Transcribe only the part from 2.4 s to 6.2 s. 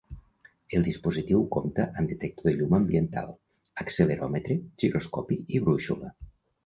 de llum ambiental, acceleròmetre, giroscopi i brúixola.